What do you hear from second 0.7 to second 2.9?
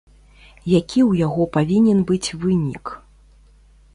Які ў яго павінен быць вынік?